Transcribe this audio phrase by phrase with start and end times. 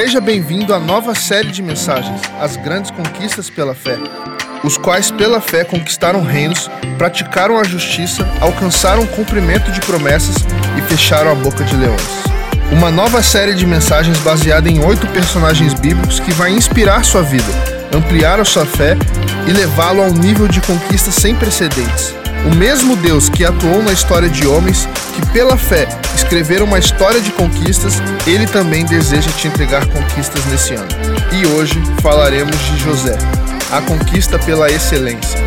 [0.00, 3.98] Seja bem-vindo à nova série de mensagens, As Grandes Conquistas pela Fé,
[4.62, 10.36] os quais, pela fé, conquistaram reinos, praticaram a justiça, alcançaram o cumprimento de promessas
[10.78, 12.22] e fecharam a boca de leões.
[12.70, 17.52] Uma nova série de mensagens baseada em oito personagens bíblicos que vai inspirar sua vida,
[17.92, 18.96] ampliar a sua fé
[19.48, 22.14] e levá-lo a um nível de conquista sem precedentes.
[22.46, 27.20] O mesmo Deus que atuou na história de homens que, pela fé, escreveram uma história
[27.20, 27.94] de conquistas,
[28.26, 30.88] ele também deseja te entregar conquistas nesse ano.
[31.32, 33.16] E hoje falaremos de José,
[33.70, 35.38] a conquista pela excelência.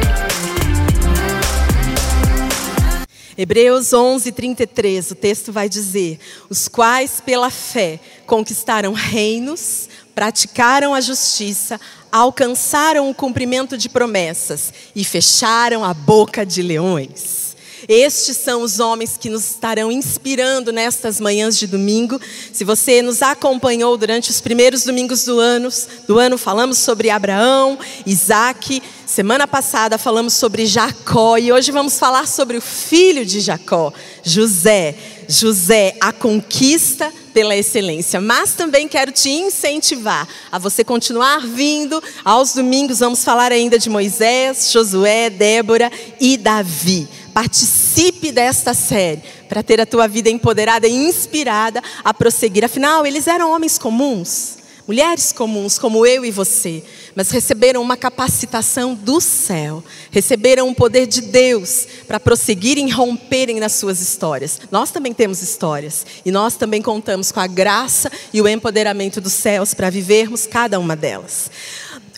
[3.37, 11.01] Hebreus 11, 33, o texto vai dizer: Os quais pela fé conquistaram reinos, praticaram a
[11.01, 11.79] justiça,
[12.11, 17.41] alcançaram o cumprimento de promessas e fecharam a boca de leões.
[17.87, 22.19] Estes são os homens que nos estarão inspirando nestas manhãs de domingo.
[22.53, 25.69] Se você nos acompanhou durante os primeiros domingos do ano,
[26.07, 28.81] do ano falamos sobre Abraão, Isaac.
[29.05, 33.91] Semana passada falamos sobre Jacó e hoje vamos falar sobre o filho de Jacó,
[34.23, 34.95] José.
[35.27, 38.21] José, a conquista pela excelência.
[38.21, 42.99] Mas também quero te incentivar a você continuar vindo aos domingos.
[42.99, 47.07] Vamos falar ainda de Moisés, Josué, Débora e Davi.
[47.33, 52.63] Participe desta série para ter a tua vida empoderada e inspirada a prosseguir.
[52.63, 54.57] Afinal, eles eram homens comuns,
[54.87, 56.83] mulheres comuns, como eu e você,
[57.15, 63.59] mas receberam uma capacitação do céu, receberam o poder de Deus para prosseguirem e romperem
[63.59, 64.59] nas suas histórias.
[64.71, 69.33] Nós também temos histórias e nós também contamos com a graça e o empoderamento dos
[69.33, 71.49] céus para vivermos cada uma delas.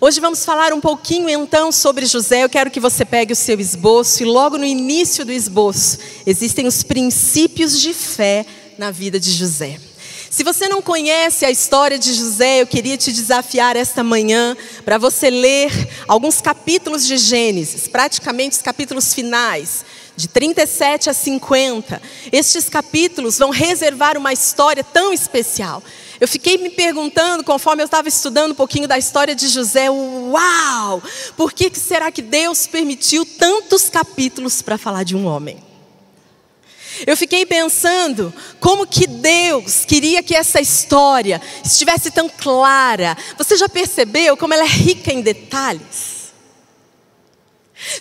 [0.02, 2.44] Hoje vamos falar um pouquinho então sobre José.
[2.44, 6.68] Eu quero que você pegue o seu esboço e logo no início do esboço existem
[6.68, 8.46] os princípios de fé
[8.78, 9.80] na vida de José.
[10.34, 14.98] Se você não conhece a história de José, eu queria te desafiar esta manhã para
[14.98, 15.70] você ler
[16.08, 19.86] alguns capítulos de Gênesis, praticamente os capítulos finais,
[20.18, 22.02] de 37 a 50.
[22.32, 25.84] Estes capítulos vão reservar uma história tão especial.
[26.20, 31.04] Eu fiquei me perguntando, conforme eu estava estudando um pouquinho da história de José, uau!
[31.38, 35.73] Por que será que Deus permitiu tantos capítulos para falar de um homem?
[37.06, 43.18] Eu fiquei pensando como que Deus queria que essa história estivesse tão clara.
[43.38, 46.24] Você já percebeu como ela é rica em detalhes?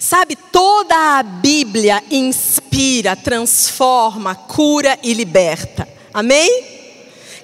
[0.01, 5.89] Sabe, toda a Bíblia inspira, transforma, cura e liberta.
[6.15, 6.83] Amém?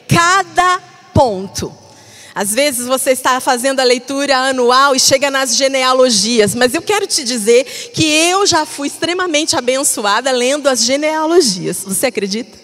[0.08, 0.80] cada
[1.12, 1.72] ponto.
[2.38, 7.04] Às vezes você está fazendo a leitura anual e chega nas genealogias, mas eu quero
[7.04, 11.82] te dizer que eu já fui extremamente abençoada lendo as genealogias.
[11.82, 12.56] Você acredita?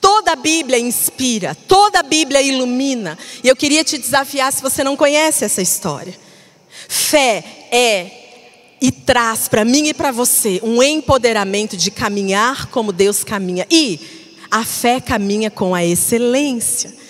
[0.00, 3.18] Toda a Bíblia inspira, toda a Bíblia ilumina.
[3.42, 6.14] E eu queria te desafiar se você não conhece essa história.
[6.88, 7.42] Fé
[7.72, 8.06] é
[8.80, 13.66] e traz para mim e para você um empoderamento de caminhar como Deus caminha.
[13.68, 13.98] E
[14.48, 17.02] a fé caminha com a excelência.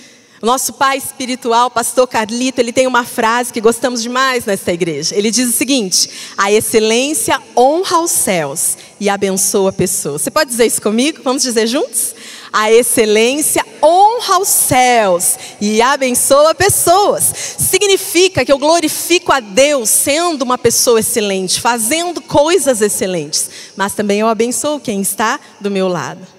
[0.44, 5.16] Nosso pai espiritual, pastor Carlito, ele tem uma frase que gostamos demais nesta igreja.
[5.16, 10.20] Ele diz o seguinte: a excelência honra os céus e abençoa pessoas.
[10.20, 11.22] Você pode dizer isso comigo?
[11.24, 12.14] Vamos dizer juntos?
[12.52, 17.24] A excelência honra os céus e abençoa pessoas.
[17.58, 24.20] Significa que eu glorifico a Deus sendo uma pessoa excelente, fazendo coisas excelentes, mas também
[24.20, 26.34] eu abençoo quem está do meu lado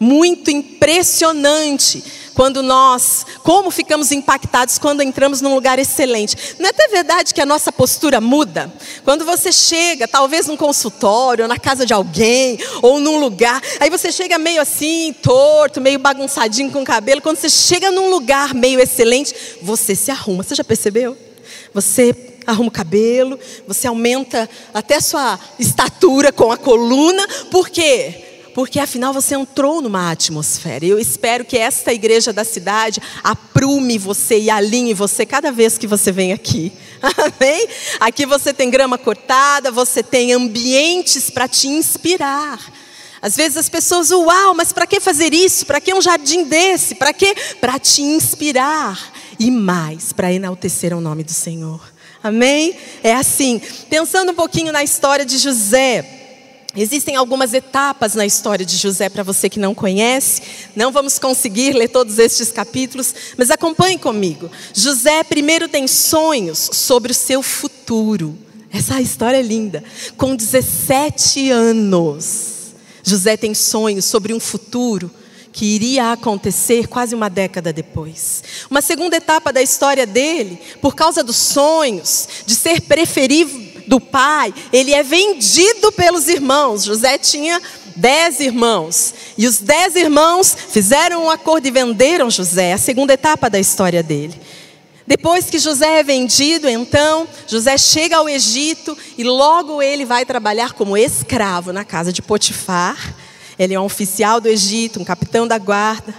[0.00, 2.04] muito impressionante
[2.38, 6.54] quando nós, como ficamos impactados quando entramos num lugar excelente.
[6.60, 8.72] Não é até verdade que a nossa postura muda?
[9.04, 13.90] Quando você chega, talvez num consultório, ou na casa de alguém, ou num lugar, aí
[13.90, 17.20] você chega meio assim, torto, meio bagunçadinho com o cabelo.
[17.20, 20.44] Quando você chega num lugar meio excelente, você se arruma.
[20.44, 21.18] Você já percebeu?
[21.74, 22.14] Você
[22.46, 28.27] arruma o cabelo, você aumenta até a sua estatura com a coluna, por quê?
[28.58, 30.84] Porque afinal você entrou numa atmosfera.
[30.84, 35.86] Eu espero que esta igreja da cidade aprume você e alinhe você cada vez que
[35.86, 36.72] você vem aqui.
[37.00, 37.68] Amém?
[38.00, 42.58] Aqui você tem grama cortada, você tem ambientes para te inspirar.
[43.22, 45.64] Às vezes as pessoas, uau, mas para que fazer isso?
[45.64, 46.96] Para que um jardim desse?
[46.96, 47.36] Para que?
[47.60, 51.80] Para te inspirar e mais, para enaltecer o nome do Senhor.
[52.20, 52.76] Amém?
[53.04, 53.62] É assim.
[53.88, 56.17] Pensando um pouquinho na história de José.
[56.76, 60.42] Existem algumas etapas na história de José para você que não conhece.
[60.76, 64.50] Não vamos conseguir ler todos estes capítulos, mas acompanhe comigo.
[64.74, 68.36] José primeiro tem sonhos sobre o seu futuro.
[68.70, 69.82] Essa história é linda.
[70.16, 75.10] Com 17 anos, José tem sonhos sobre um futuro
[75.50, 78.44] que iria acontecer quase uma década depois.
[78.70, 84.54] Uma segunda etapa da história dele, por causa dos sonhos, de ser preferido do pai,
[84.72, 86.84] ele é vendido pelos irmãos.
[86.84, 87.60] José tinha
[87.96, 89.14] dez irmãos.
[89.36, 94.02] E os dez irmãos fizeram um acordo e venderam José, a segunda etapa da história
[94.02, 94.40] dele.
[95.06, 100.74] Depois que José é vendido, então, José chega ao Egito e logo ele vai trabalhar
[100.74, 103.14] como escravo na casa de Potifar.
[103.58, 106.14] Ele é um oficial do Egito, um capitão da guarda.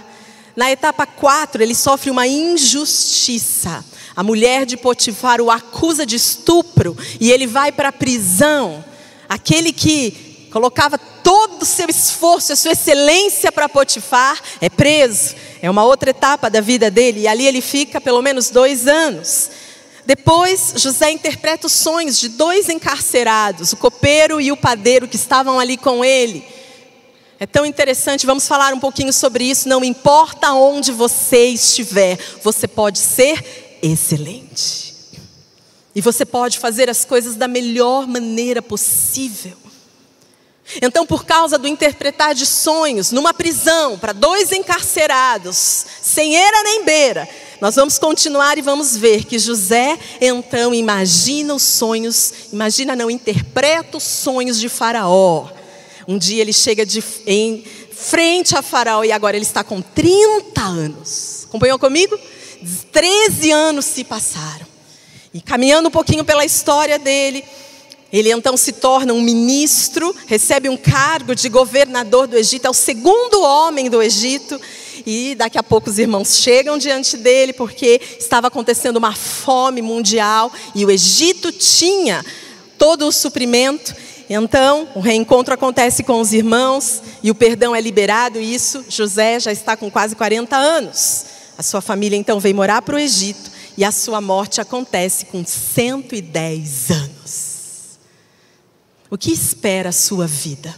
[0.56, 3.84] Na etapa 4, ele sofre uma injustiça.
[4.16, 8.84] A mulher de Potifar o acusa de estupro e ele vai para a prisão.
[9.28, 15.34] Aquele que colocava todo o seu esforço, a sua excelência para Potifar, é preso.
[15.62, 19.50] É uma outra etapa da vida dele e ali ele fica pelo menos dois anos.
[20.04, 25.60] Depois, José interpreta os sonhos de dois encarcerados, o copeiro e o padeiro que estavam
[25.60, 26.44] ali com ele.
[27.38, 29.68] É tão interessante, vamos falar um pouquinho sobre isso.
[29.68, 34.94] Não importa onde você estiver, você pode ser excelente.
[35.94, 39.56] E você pode fazer as coisas da melhor maneira possível.
[40.80, 46.84] Então, por causa do interpretar de sonhos numa prisão para dois encarcerados, sem era nem
[46.84, 47.28] beira,
[47.60, 53.96] nós vamos continuar e vamos ver que José então imagina os sonhos, imagina não, interpreta
[53.96, 55.48] os sonhos de Faraó.
[56.06, 60.60] Um dia ele chega de, em frente a Faraó e agora ele está com 30
[60.62, 61.46] anos.
[61.48, 62.18] Acompanhou comigo?
[62.92, 64.66] 13 anos se passaram.
[65.32, 67.44] E caminhando um pouquinho pela história dele,
[68.12, 72.74] ele então se torna um ministro, recebe um cargo de governador do Egito, é o
[72.74, 74.60] segundo homem do Egito.
[75.06, 80.52] E daqui a pouco os irmãos chegam diante dele, porque estava acontecendo uma fome mundial
[80.74, 82.24] e o Egito tinha
[82.76, 83.94] todo o suprimento.
[84.28, 88.40] Então, o reencontro acontece com os irmãos e o perdão é liberado.
[88.40, 91.24] E isso, José já está com quase 40 anos.
[91.60, 95.44] A sua família então vem morar para o Egito e a sua morte acontece com
[95.44, 97.98] 110 anos.
[99.10, 100.74] O que espera a sua vida?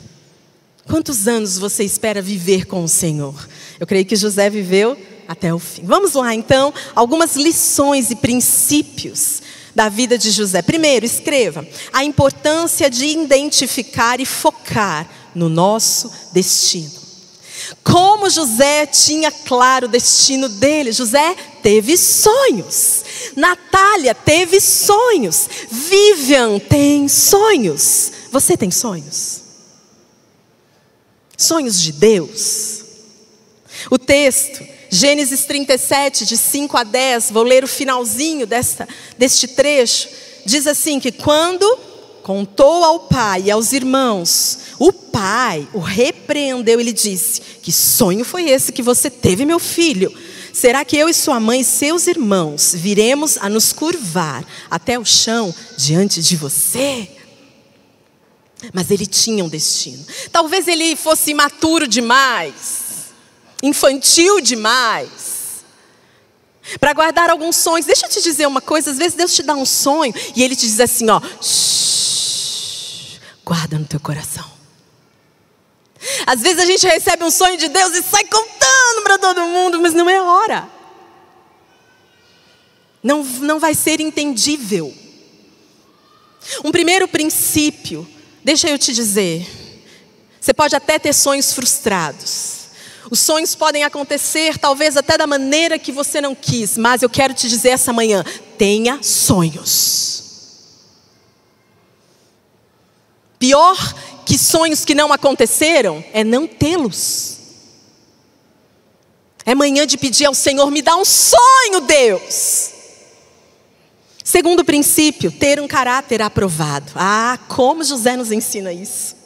[0.85, 3.49] Quantos anos você espera viver com o Senhor?
[3.79, 4.99] Eu creio que José viveu
[5.29, 5.83] até o fim.
[5.85, 9.41] Vamos lá então, algumas lições e princípios
[9.73, 10.63] da vida de José.
[10.63, 17.02] Primeiro, escreva a importância de identificar e focar no nosso destino.
[17.83, 20.93] Como José tinha claro o destino dele.
[20.93, 23.05] José teve sonhos.
[23.37, 25.49] Natália teve sonhos.
[25.71, 28.13] Vivian tem sonhos.
[28.31, 29.43] Você tem sonhos?
[31.37, 32.83] Sonhos de Deus.
[33.91, 38.87] O texto, Gênesis 37, de 5 a 10, vou ler o finalzinho desta,
[39.19, 40.09] deste trecho.
[40.45, 41.79] Diz assim: que quando
[42.23, 44.59] contou ao pai e aos irmãos.
[44.79, 49.59] O pai o repreendeu e lhe disse: Que sonho foi esse que você teve, meu
[49.59, 50.13] filho?
[50.53, 55.05] Será que eu e sua mãe e seus irmãos viremos a nos curvar até o
[55.05, 57.09] chão diante de você?
[58.73, 60.05] Mas ele tinha um destino.
[60.31, 63.13] Talvez ele fosse imaturo demais,
[63.63, 65.33] infantil demais.
[66.79, 67.87] Para guardar alguns sonhos.
[67.87, 70.55] Deixa eu te dizer uma coisa, às vezes Deus te dá um sonho e ele
[70.55, 71.21] te diz assim, ó,
[73.45, 74.51] guarda no teu coração.
[76.27, 79.81] Às vezes a gente recebe um sonho de Deus e sai contando para todo mundo,
[79.81, 80.69] mas não é hora.
[83.03, 84.93] Não, não vai ser entendível.
[86.65, 88.07] Um primeiro princípio,
[88.45, 89.47] deixa eu te dizer,
[90.41, 92.63] você pode até ter sonhos frustrados.
[93.11, 97.35] Os sonhos podem acontecer, talvez até da maneira que você não quis, mas eu quero
[97.35, 98.25] te dizer essa manhã:
[98.57, 100.12] tenha sonhos.
[103.43, 103.77] Pior
[104.25, 107.39] que sonhos que não aconteceram é não tê-los.
[109.45, 112.71] É manhã de pedir ao Senhor: me dá um sonho, Deus.
[114.23, 116.93] Segundo princípio, ter um caráter aprovado.
[116.95, 119.17] Ah, como José nos ensina isso.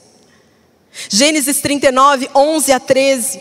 [1.11, 3.40] Gênesis 39, 11 a 13.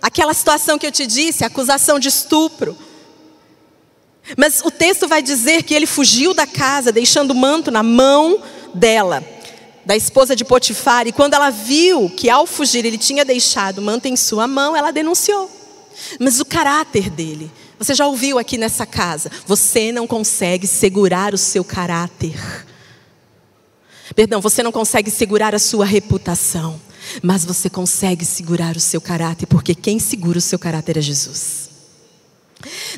[0.00, 2.74] Aquela situação que eu te disse, acusação de estupro.
[4.38, 8.42] Mas o texto vai dizer que ele fugiu da casa, deixando o manto na mão
[8.72, 9.22] dela
[9.84, 13.82] da esposa de Potifar, e quando ela viu que ao fugir ele tinha deixado o
[13.82, 15.50] manto em sua mão, ela denunciou.
[16.18, 21.38] Mas o caráter dele, você já ouviu aqui nessa casa, você não consegue segurar o
[21.38, 22.34] seu caráter.
[24.14, 26.80] Perdão, você não consegue segurar a sua reputação,
[27.22, 31.61] mas você consegue segurar o seu caráter, porque quem segura o seu caráter é Jesus.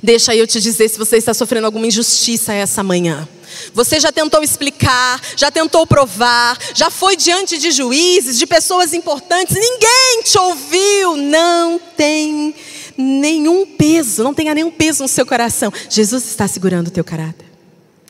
[0.03, 3.29] Deixa eu te dizer se você está sofrendo alguma injustiça essa manhã.
[3.73, 9.55] Você já tentou explicar, já tentou provar, já foi diante de juízes, de pessoas importantes,
[9.55, 11.17] ninguém te ouviu.
[11.17, 12.55] Não tem
[12.97, 15.73] nenhum peso, não tenha nenhum peso no seu coração.
[15.89, 17.47] Jesus está segurando o teu caráter.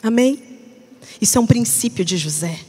[0.01, 0.41] Amém?
[1.21, 2.59] Isso é um princípio de José.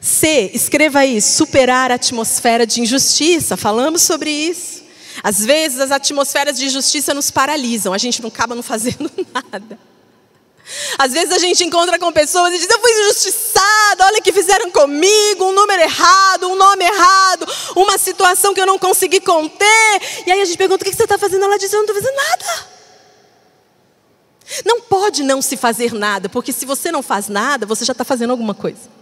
[0.00, 3.56] C, escreva aí, superar a atmosfera de injustiça.
[3.56, 4.82] Falamos sobre isso.
[5.22, 9.78] Às vezes as atmosferas de injustiça nos paralisam, a gente não acaba não fazendo nada.
[10.98, 14.32] Às vezes a gente encontra com pessoas e diz: Eu fui injustiçada, olha o que
[14.32, 20.00] fizeram comigo, um número errado, um nome errado, uma situação que eu não consegui conter.
[20.26, 21.44] E aí a gente pergunta: O que você está fazendo?
[21.44, 22.80] Ela diz: Eu não estou fazendo nada.
[24.64, 28.04] Não pode não se fazer nada, porque se você não faz nada, você já está
[28.04, 28.99] fazendo alguma coisa.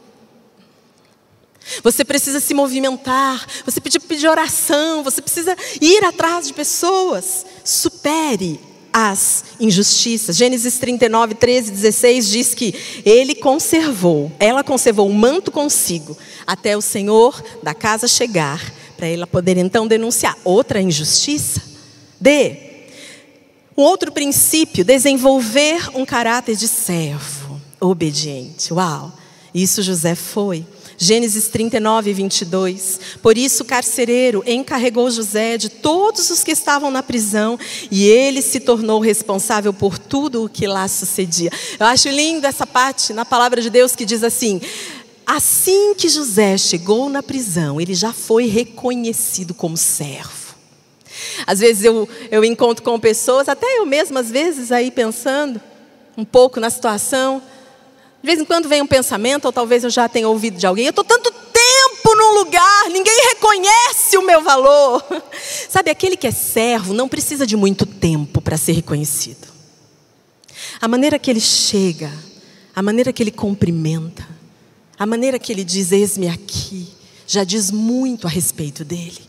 [1.83, 7.45] Você precisa se movimentar, você precisa pedir oração, você precisa ir atrás de pessoas.
[7.65, 8.61] Supere
[8.93, 10.37] as injustiças.
[10.37, 16.81] Gênesis 39, 13, 16 diz que ele conservou, ela conservou o manto consigo, até o
[16.81, 21.63] Senhor da casa chegar, para ela poder então denunciar outra injustiça.
[22.21, 22.69] D.
[23.77, 28.73] Um outro princípio, desenvolver um caráter de servo, obediente.
[28.73, 29.13] Uau!
[29.55, 30.67] Isso José foi.
[31.01, 33.01] Gênesis 39, 22.
[33.23, 37.57] Por isso o carcereiro encarregou José de todos os que estavam na prisão
[37.89, 41.53] e ele se tornou responsável por tudo o que lá sucedia.
[41.79, 44.61] Eu acho linda essa parte na palavra de Deus que diz assim:
[45.25, 50.57] Assim que José chegou na prisão, ele já foi reconhecido como servo.
[51.47, 55.61] Às vezes eu, eu encontro com pessoas, até eu mesma, às vezes, aí pensando
[56.17, 57.41] um pouco na situação.
[58.23, 60.87] De vez em quando vem um pensamento, ou talvez eu já tenha ouvido de alguém,
[60.87, 65.05] eu estou tanto tempo num lugar, ninguém reconhece o meu valor.
[65.69, 69.47] Sabe, aquele que é servo não precisa de muito tempo para ser reconhecido.
[70.81, 72.13] A maneira que ele chega,
[72.75, 74.27] a maneira que ele cumprimenta,
[74.99, 76.89] a maneira que ele diz: Eis-me aqui,
[77.27, 79.28] já diz muito a respeito dele.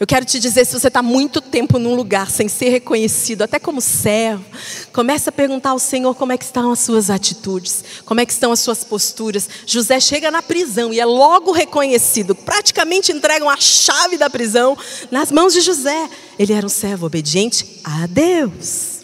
[0.00, 3.58] Eu quero te dizer, se você está muito tempo num lugar sem ser reconhecido, até
[3.58, 4.44] como servo,
[4.92, 8.32] comece a perguntar ao Senhor como é que estão as suas atitudes, como é que
[8.32, 9.48] estão as suas posturas.
[9.66, 12.32] José chega na prisão e é logo reconhecido.
[12.32, 14.78] Praticamente entregam a chave da prisão
[15.10, 16.08] nas mãos de José.
[16.38, 18.98] Ele era um servo obediente a Deus.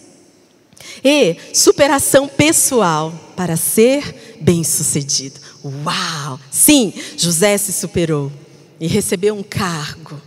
[1.03, 5.41] E superação pessoal para ser bem-sucedido.
[5.65, 6.39] Uau!
[6.53, 8.31] Sim, José se superou
[8.79, 10.23] e recebeu um cargo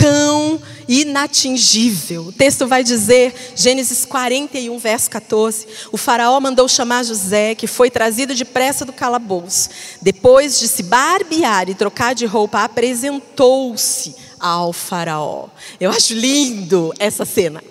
[0.00, 2.28] tão inatingível.
[2.28, 7.90] O texto vai dizer, Gênesis 41, verso 14: O Faraó mandou chamar José, que foi
[7.90, 9.68] trazido depressa do calabouço.
[10.00, 15.48] Depois de se barbear e trocar de roupa, apresentou-se ao Faraó.
[15.78, 17.62] Eu acho lindo essa cena.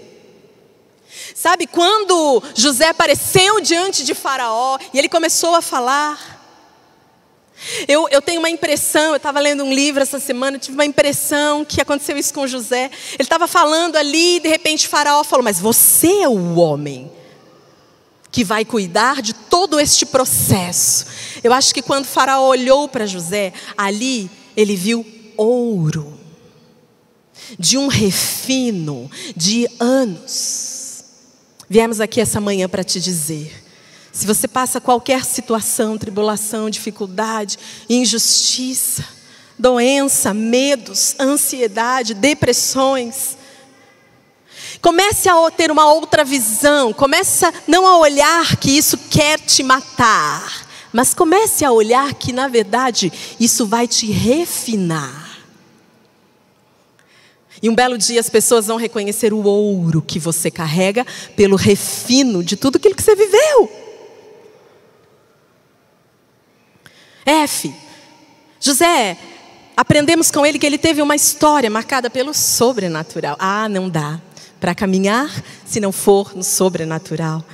[1.34, 6.39] Sabe quando José apareceu diante de Faraó e ele começou a falar?
[7.88, 11.66] Eu, eu tenho uma impressão, eu estava lendo um livro essa semana, tive uma impressão
[11.66, 12.90] que aconteceu isso com José.
[13.14, 17.12] Ele estava falando ali, e de repente Faraó falou: Mas você é o homem
[18.32, 21.06] que vai cuidar de todo este processo.
[21.44, 26.18] Eu acho que quando Faraó olhou para José, ali ele viu ouro,
[27.58, 31.04] de um refino de anos.
[31.70, 33.69] Viemos aqui essa manhã para te dizer
[34.12, 37.58] se você passa qualquer situação, tribulação, dificuldade,
[37.90, 39.04] injustiça,
[39.58, 43.38] doença, medos, ansiedade, depressões,
[44.82, 50.68] comece a ter uma outra visão, comece não a olhar que isso quer te matar,
[50.92, 55.30] mas comece a olhar que na verdade isso vai te refinar.
[57.62, 62.42] E um belo dia as pessoas vão reconhecer o ouro que você carrega pelo refino
[62.42, 63.89] de tudo aquilo que você viveu.
[67.30, 67.72] F.
[68.60, 69.16] José,
[69.78, 73.36] aprendemos com ele que ele teve uma história marcada pelo sobrenatural.
[73.38, 74.20] Ah, não dá
[74.60, 75.32] para caminhar
[75.64, 77.46] se não for no sobrenatural.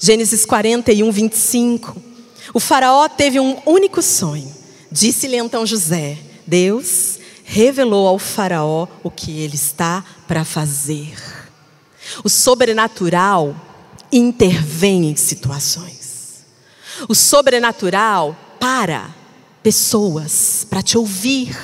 [0.00, 1.96] Gênesis 41, 25.
[2.52, 4.52] O faraó teve um único sonho.
[4.90, 11.14] Disse-lhe então José: Deus revelou ao faraó o que ele está para fazer.
[12.24, 13.54] O sobrenatural
[14.10, 16.44] intervém em situações.
[17.08, 19.19] O sobrenatural para
[19.62, 21.56] pessoas para te ouvir.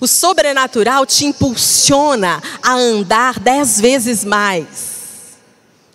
[0.00, 4.94] O sobrenatural te impulsiona a andar dez vezes mais.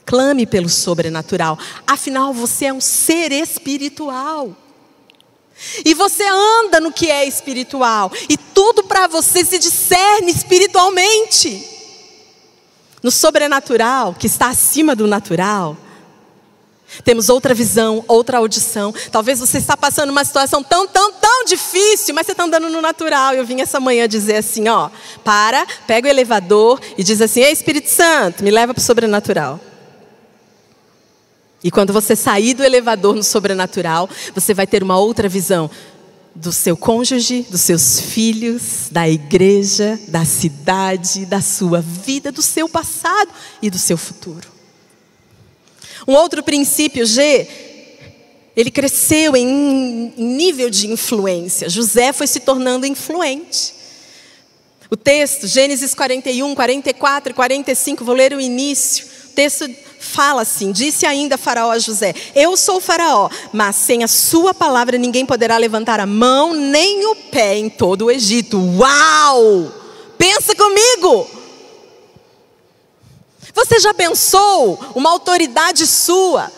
[0.05, 1.57] Clame pelo sobrenatural.
[1.85, 4.55] Afinal, você é um ser espiritual.
[5.85, 8.11] E você anda no que é espiritual.
[8.27, 11.65] E tudo para você se discerne espiritualmente.
[13.03, 15.77] No sobrenatural, que está acima do natural,
[17.03, 18.93] Temos outra visão, outra audição.
[19.11, 22.81] Talvez você está passando uma situação tão, tão, tão difícil, mas você está andando no
[22.81, 23.33] natural.
[23.33, 24.89] Eu vim essa manhã dizer assim: ó,
[25.23, 29.59] para, pega o elevador e diz assim: Ei, Espírito Santo, me leva para o sobrenatural.
[31.63, 35.69] E quando você sair do elevador no sobrenatural, você vai ter uma outra visão
[36.33, 42.69] do seu cônjuge, dos seus filhos, da igreja, da cidade, da sua vida, do seu
[42.69, 43.29] passado
[43.61, 44.58] e do seu futuro.
[46.07, 47.47] Um outro princípio, G,
[48.55, 51.69] ele cresceu em nível de influência.
[51.69, 53.73] José foi se tornando influente.
[54.91, 59.05] O texto, Gênesis 41, 44 e 45, vou ler o início.
[59.25, 64.07] O texto fala assim: Disse ainda Faraó a José: Eu sou Faraó, mas sem a
[64.07, 68.57] sua palavra ninguém poderá levantar a mão nem o pé em todo o Egito.
[68.77, 69.71] Uau!
[70.17, 71.38] Pensa comigo!
[73.53, 76.51] Você já pensou uma autoridade sua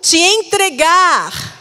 [0.00, 1.52] te entregar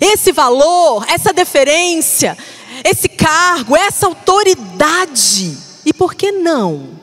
[0.00, 2.36] esse valor, essa deferência,
[2.84, 5.58] esse cargo, essa autoridade?
[5.84, 7.00] E por que não?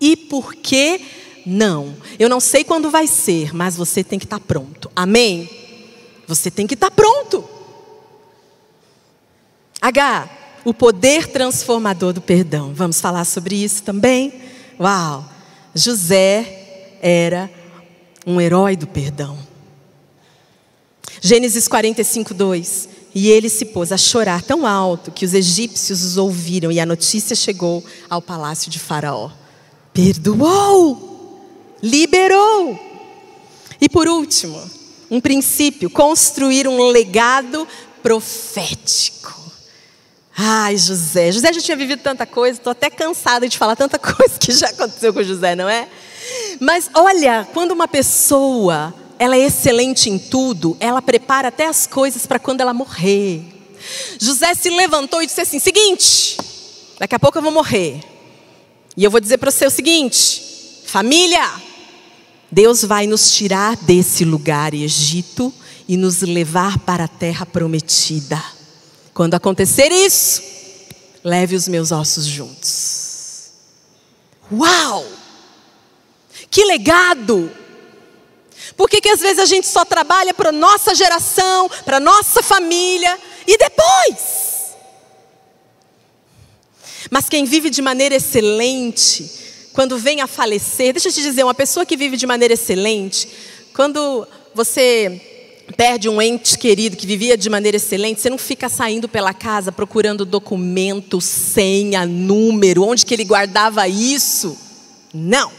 [0.00, 1.00] E por que
[1.46, 1.96] não?
[2.18, 4.90] Eu não sei quando vai ser, mas você tem que estar pronto.
[4.94, 5.50] Amém?
[6.26, 7.48] Você tem que estar pronto.
[9.80, 10.28] H,
[10.64, 12.72] o poder transformador do perdão.
[12.74, 14.32] Vamos falar sobre isso também?
[14.80, 15.24] Uau!
[15.74, 17.50] José era
[18.26, 19.36] um herói do perdão.
[21.20, 22.88] Gênesis 45, 2.
[23.14, 26.86] E ele se pôs a chorar tão alto que os egípcios os ouviram e a
[26.86, 29.30] notícia chegou ao palácio de Faraó.
[29.92, 31.40] Perdoou,
[31.82, 32.78] liberou.
[33.80, 34.60] E por último,
[35.10, 37.68] um princípio: construir um legado
[38.02, 39.43] profético.
[40.36, 41.30] Ai, José.
[41.30, 44.68] José já tinha vivido tanta coisa, estou até cansada de falar tanta coisa que já
[44.68, 45.88] aconteceu com José, não é?
[46.60, 52.26] Mas olha, quando uma pessoa ela é excelente em tudo, ela prepara até as coisas
[52.26, 53.42] para quando ela morrer.
[54.18, 56.36] José se levantou e disse assim: seguinte,
[56.98, 58.00] daqui a pouco eu vou morrer.
[58.96, 60.42] E eu vou dizer para você o seguinte:
[60.86, 61.48] família,
[62.50, 65.52] Deus vai nos tirar desse lugar, Egito,
[65.88, 68.42] e nos levar para a terra prometida.
[69.14, 70.42] Quando acontecer isso,
[71.22, 73.52] leve os meus ossos juntos.
[74.52, 75.06] Uau!
[76.50, 77.50] Que legado!
[78.76, 83.16] Por que, que às vezes a gente só trabalha para nossa geração, para nossa família
[83.46, 84.74] e depois?
[87.08, 89.30] Mas quem vive de maneira excelente,
[89.72, 93.28] quando vem a falecer, deixa eu te dizer, uma pessoa que vive de maneira excelente,
[93.72, 95.33] quando você
[95.76, 99.72] perde um ente querido que vivia de maneira excelente, você não fica saindo pela casa
[99.72, 104.56] procurando documento, senha, número, onde que ele guardava isso.
[105.12, 105.50] Não.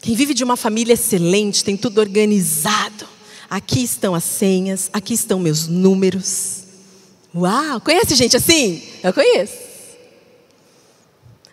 [0.00, 3.08] Quem vive de uma família excelente tem tudo organizado.
[3.48, 6.64] Aqui estão as senhas, aqui estão meus números.
[7.34, 8.82] Uau, conhece gente assim?
[9.02, 9.63] Eu conheço.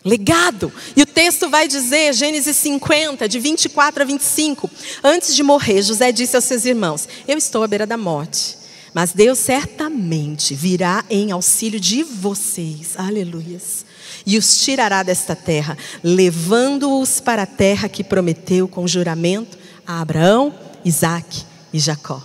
[0.04, 0.72] Legado.
[0.96, 4.70] E o texto vai dizer, Gênesis 50, de 24 a 25.
[5.02, 8.56] Antes de morrer, José disse aos seus irmãos: Eu estou à beira da morte,
[8.92, 12.94] mas Deus certamente virá em auxílio de vocês.
[12.96, 13.84] Aleluias.
[14.26, 20.54] E os tirará desta terra, levando-os para a terra que prometeu com juramento a Abraão,
[20.84, 22.22] Isaac e Jacó.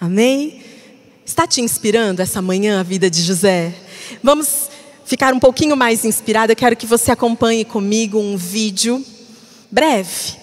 [0.00, 0.62] Amém?
[1.26, 3.74] Está te inspirando essa manhã a vida de José?
[4.22, 4.68] Vamos
[5.08, 9.02] ficar um pouquinho mais inspirada, eu quero que você acompanhe comigo um vídeo
[9.70, 10.36] breve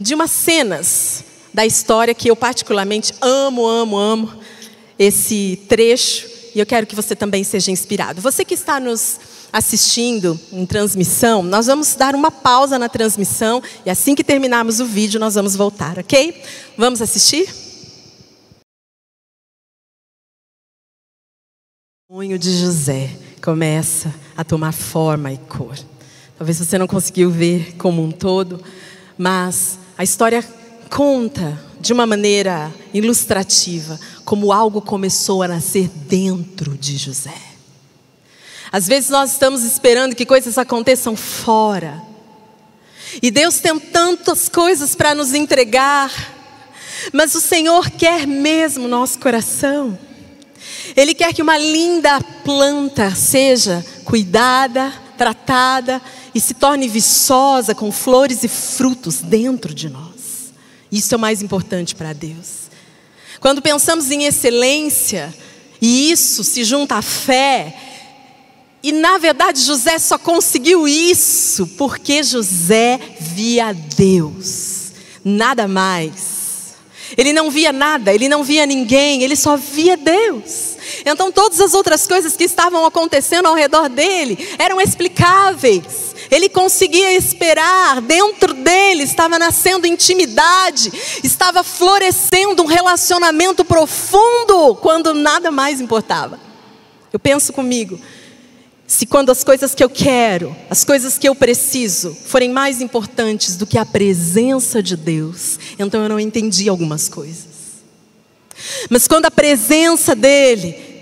[0.00, 4.32] de umas cenas da história que eu particularmente amo, amo, amo
[4.96, 8.20] esse trecho e eu quero que você também seja inspirado.
[8.20, 9.18] Você que está nos
[9.52, 14.86] assistindo em transmissão, nós vamos dar uma pausa na transmissão e assim que terminarmos o
[14.86, 16.40] vídeo nós vamos voltar, ok?
[16.78, 17.52] Vamos assistir?
[22.08, 25.78] Sonho de José começa a tomar forma e cor.
[26.38, 28.64] Talvez você não conseguiu ver como um todo,
[29.18, 30.42] mas a história
[30.88, 37.36] conta de uma maneira ilustrativa como algo começou a nascer dentro de José.
[38.72, 42.02] Às vezes nós estamos esperando que coisas aconteçam fora.
[43.22, 46.10] E Deus tem tantas coisas para nos entregar,
[47.12, 49.98] mas o Senhor quer mesmo nosso coração.
[50.96, 56.00] Ele quer que uma linda planta seja cuidada, tratada
[56.34, 60.52] e se torne viçosa com flores e frutos dentro de nós.
[60.90, 62.64] Isso é o mais importante para Deus.
[63.40, 65.34] Quando pensamos em excelência,
[65.80, 67.76] e isso se junta à fé,
[68.82, 74.92] e na verdade José só conseguiu isso porque José via Deus.
[75.24, 76.33] nada mais.
[77.16, 80.76] Ele não via nada, ele não via ninguém, ele só via Deus.
[81.04, 86.14] Então todas as outras coisas que estavam acontecendo ao redor dele eram explicáveis.
[86.30, 95.50] Ele conseguia esperar, dentro dele estava nascendo intimidade, estava florescendo um relacionamento profundo quando nada
[95.50, 96.40] mais importava.
[97.12, 98.00] Eu penso comigo,
[98.86, 103.56] se quando as coisas que eu quero, as coisas que eu preciso, forem mais importantes
[103.56, 107.54] do que a presença de Deus, então eu não entendi algumas coisas.
[108.90, 110.94] Mas quando a presença dEle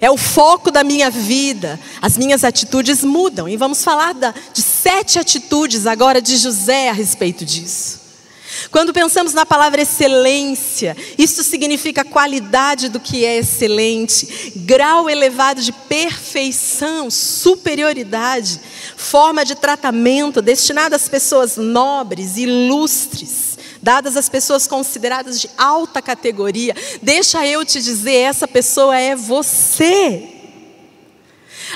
[0.00, 3.48] é o foco da minha vida, as minhas atitudes mudam.
[3.48, 8.05] E vamos falar da, de sete atitudes agora de José a respeito disso.
[8.76, 15.72] Quando pensamos na palavra excelência, isso significa qualidade do que é excelente, grau elevado de
[15.72, 18.60] perfeição, superioridade,
[18.94, 26.76] forma de tratamento destinada às pessoas nobres, ilustres, dadas às pessoas consideradas de alta categoria.
[27.00, 30.35] Deixa eu te dizer, essa pessoa é você.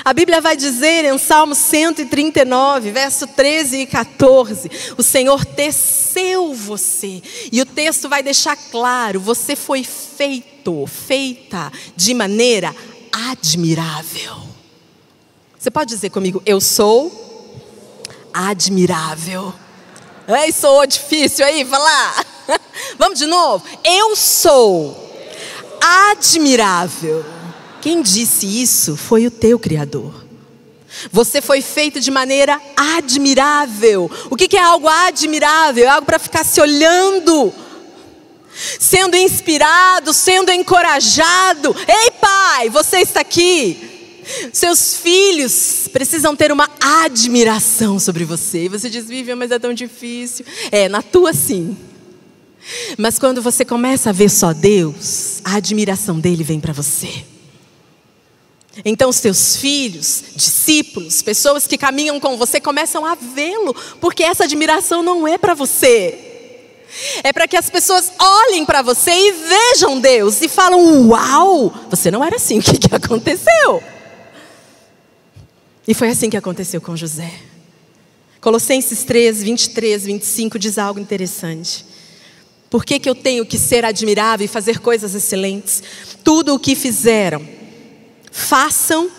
[0.03, 7.21] A Bíblia vai dizer em Salmo 139, verso 13 e 14: O Senhor teceu você.
[7.51, 12.75] E o texto vai deixar claro: você foi feito, feita de maneira
[13.11, 14.37] admirável.
[15.57, 17.11] Você pode dizer comigo, eu sou
[18.33, 19.53] admirável.
[20.27, 22.25] Ei, sou difícil aí, falar.
[22.97, 23.63] Vamos de novo.
[23.83, 25.11] Eu sou
[25.79, 27.40] admirável.
[27.81, 30.25] Quem disse isso foi o teu Criador.
[31.11, 34.11] Você foi feito de maneira admirável.
[34.29, 35.85] O que é algo admirável?
[35.85, 37.53] É algo para ficar se olhando,
[38.79, 41.75] sendo inspirado, sendo encorajado.
[41.87, 43.89] Ei, pai, você está aqui.
[44.53, 48.65] Seus filhos precisam ter uma admiração sobre você.
[48.65, 50.45] E você diz, Vivian, mas é tão difícil.
[50.71, 51.75] É, na tua sim.
[52.97, 57.30] Mas quando você começa a ver só Deus, a admiração dele vem para você.
[58.85, 64.45] Então, os teus filhos, discípulos, pessoas que caminham com você começam a vê-lo, porque essa
[64.45, 66.17] admiração não é para você.
[67.23, 72.09] É para que as pessoas olhem para você e vejam Deus e falam: Uau, você
[72.09, 73.83] não era assim, o que, que aconteceu?
[75.87, 77.31] E foi assim que aconteceu com José.
[78.39, 81.85] Colossenses 3, 23, 25 diz algo interessante.
[82.69, 85.83] Por que, que eu tenho que ser admirável e fazer coisas excelentes?
[86.23, 87.60] Tudo o que fizeram
[88.31, 89.09] Façam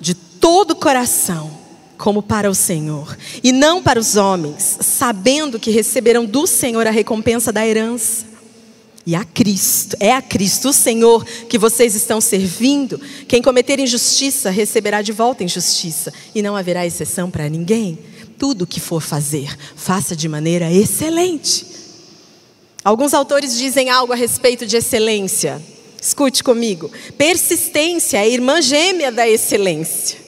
[0.00, 1.50] de todo o coração,
[1.98, 6.90] como para o Senhor, e não para os homens, sabendo que receberão do Senhor a
[6.90, 8.32] recompensa da herança.
[9.04, 13.00] E a Cristo, é a Cristo, o Senhor, que vocês estão servindo.
[13.26, 17.98] Quem cometer injustiça receberá de volta injustiça, e não haverá exceção para ninguém.
[18.38, 21.66] Tudo o que for fazer, faça de maneira excelente.
[22.84, 25.62] Alguns autores dizem algo a respeito de excelência.
[26.02, 26.90] Escute comigo.
[27.16, 30.18] Persistência é irmã gêmea da excelência.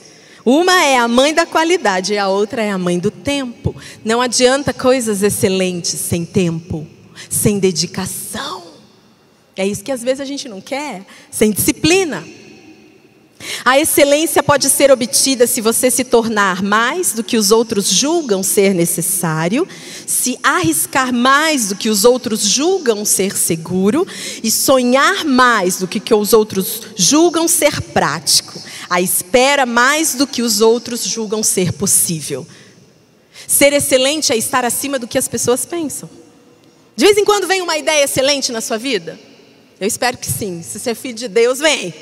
[0.45, 3.75] Uma é a mãe da qualidade e a outra é a mãe do tempo.
[4.05, 6.87] Não adianta coisas excelentes sem tempo,
[7.29, 8.63] sem dedicação.
[9.57, 12.25] É isso que às vezes a gente não quer, sem disciplina.
[13.65, 18.43] A excelência pode ser obtida se você se tornar mais do que os outros julgam
[18.43, 19.67] ser necessário,
[20.07, 24.07] se arriscar mais do que os outros julgam ser seguro
[24.43, 28.61] e sonhar mais do que os outros julgam ser prático.
[28.89, 32.47] A espera mais do que os outros julgam ser possível.
[33.47, 36.09] Ser excelente é estar acima do que as pessoas pensam.
[36.97, 39.19] De vez em quando vem uma ideia excelente na sua vida?
[39.81, 40.63] Eu espero que sim.
[40.63, 41.93] Se você é filho de Deus, vem.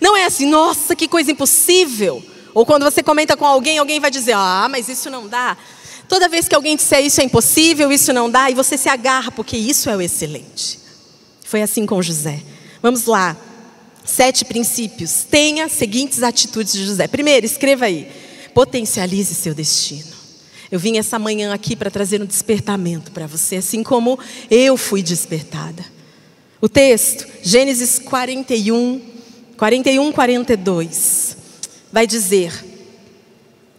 [0.00, 2.22] Não é assim, nossa, que coisa impossível.
[2.54, 5.56] Ou quando você comenta com alguém, alguém vai dizer, ah, mas isso não dá.
[6.08, 9.30] Toda vez que alguém disser isso é impossível, isso não dá, e você se agarra,
[9.30, 10.78] porque isso é o excelente.
[11.44, 12.42] Foi assim com José.
[12.82, 13.36] Vamos lá.
[14.04, 15.24] Sete princípios.
[15.30, 17.06] Tenha as seguintes atitudes de José.
[17.06, 18.10] Primeiro, escreva aí.
[18.54, 20.12] Potencialize seu destino.
[20.70, 24.18] Eu vim essa manhã aqui para trazer um despertamento para você, assim como
[24.50, 25.84] eu fui despertada.
[26.60, 29.00] O texto, Gênesis 41,
[29.62, 31.36] 41, 42,
[31.92, 32.64] vai dizer: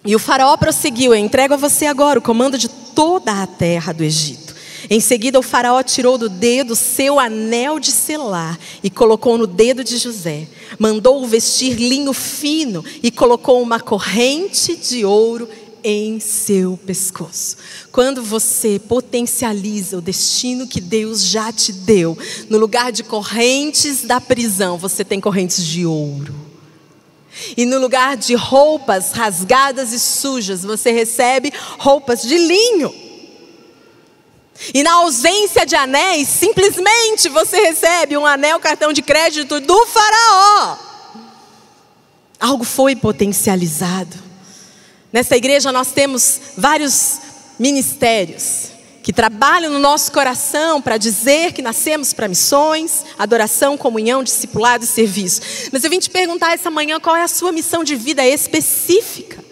[0.06, 3.92] E o faraó prosseguiu: Eu entrego a você agora o comando de toda a terra
[3.92, 4.56] do Egito.
[4.90, 9.84] Em seguida, o faraó tirou do dedo seu anel de selar e colocou no dedo
[9.84, 10.48] de José.
[10.80, 15.50] Mandou-o vestir linho fino e colocou uma corrente de ouro
[15.84, 17.58] em seu pescoço.
[17.92, 22.18] Quando você potencializa o destino que Deus já te deu,
[22.50, 26.34] no lugar de correntes da prisão, você tem correntes de ouro.
[27.58, 32.94] E no lugar de roupas rasgadas e sujas, você recebe roupas de linho.
[34.74, 40.78] E na ausência de anéis, simplesmente você recebe um anel cartão de crédito do Faraó.
[42.40, 44.23] Algo foi potencializado.
[45.14, 47.20] Nessa igreja nós temos vários
[47.60, 48.72] ministérios
[49.04, 54.88] que trabalham no nosso coração para dizer que nascemos para missões, adoração, comunhão, discipulado e
[54.88, 55.70] serviço.
[55.72, 59.44] Mas eu vim te perguntar essa manhã qual é a sua missão de vida específica.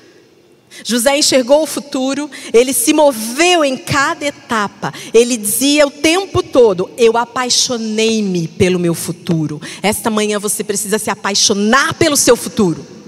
[0.83, 4.91] José enxergou o futuro, ele se moveu em cada etapa.
[5.13, 9.61] Ele dizia o tempo todo: Eu apaixonei-me pelo meu futuro.
[9.83, 13.00] Esta manhã você precisa se apaixonar pelo seu futuro.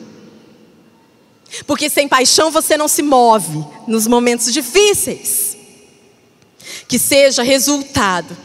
[1.68, 5.56] Porque sem paixão você não se move nos momentos difíceis.
[6.88, 8.36] Que seja resultado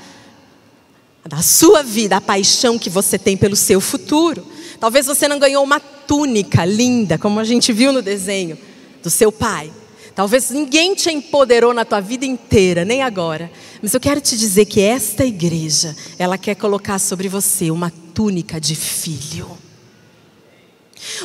[1.26, 4.46] da sua vida, a paixão que você tem pelo seu futuro.
[4.80, 8.58] Talvez você não ganhou uma túnica linda, como a gente viu no desenho
[9.02, 9.70] do seu pai.
[10.14, 13.50] Talvez ninguém te empoderou na tua vida inteira, nem agora.
[13.80, 18.60] Mas eu quero te dizer que esta igreja, ela quer colocar sobre você uma túnica
[18.60, 19.48] de filho.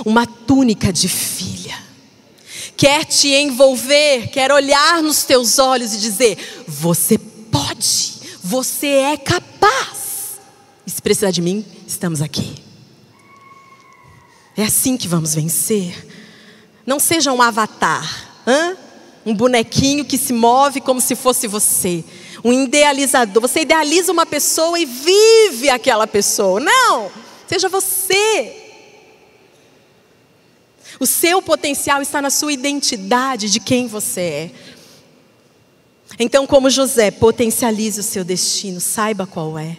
[0.05, 1.77] Uma túnica de filha.
[2.75, 10.39] Quer te envolver, quer olhar nos teus olhos e dizer: Você pode, você é capaz.
[10.85, 12.55] E se precisar de mim, estamos aqui.
[14.57, 16.07] É assim que vamos vencer.
[16.85, 18.43] Não seja um avatar,
[19.25, 22.03] um bonequinho que se move como se fosse você.
[22.43, 23.41] Um idealizador.
[23.41, 26.59] Você idealiza uma pessoa e vive aquela pessoa.
[26.59, 27.09] Não!
[27.47, 28.62] Seja você.
[30.99, 34.51] O seu potencial está na sua identidade de quem você é.
[36.19, 39.77] Então, como José, potencialize o seu destino, saiba qual é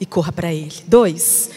[0.00, 0.74] e corra para ele.
[0.86, 1.50] Dois,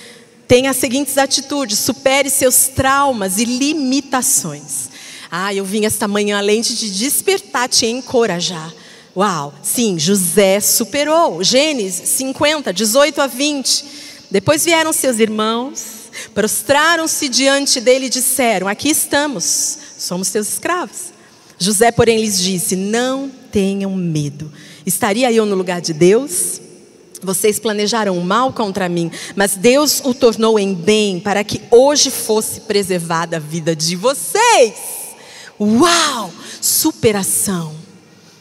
[0.47, 4.89] tenha as seguintes atitudes: supere seus traumas e limitações.
[5.30, 8.73] Ah, eu vim esta manhã além de te despertar, te encorajar.
[9.15, 11.43] Uau, sim, José superou.
[11.43, 13.86] Gênesis 50, 18 a 20.
[14.30, 16.01] Depois vieram seus irmãos,
[16.34, 21.12] prostraram-se diante dele e disseram: Aqui estamos, somos teus escravos.
[21.58, 24.52] José, porém, lhes disse: Não tenham medo.
[24.86, 26.60] Estaria eu no lugar de Deus?
[27.24, 32.62] Vocês planejaram mal contra mim, mas Deus o tornou em bem para que hoje fosse
[32.62, 34.74] preservada a vida de vocês.
[35.60, 36.34] Uau!
[36.60, 37.81] Superação.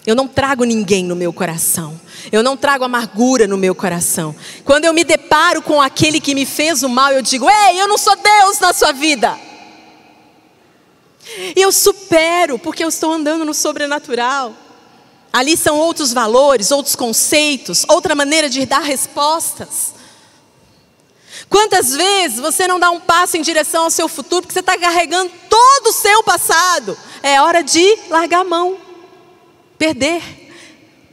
[0.07, 2.01] Eu não trago ninguém no meu coração.
[2.33, 4.35] Eu não trago amargura no meu coração.
[4.65, 7.87] Quando eu me deparo com aquele que me fez o mal, eu digo: Ei, eu
[7.87, 9.39] não sou Deus na sua vida.
[11.55, 14.55] E eu supero, porque eu estou andando no sobrenatural.
[15.33, 19.95] Ali são outros valores, outros conceitos, outra maneira de dar respostas.
[21.49, 24.77] Quantas vezes você não dá um passo em direção ao seu futuro porque você está
[24.77, 26.97] carregando todo o seu passado?
[27.23, 28.77] É hora de largar a mão,
[29.81, 30.21] perder.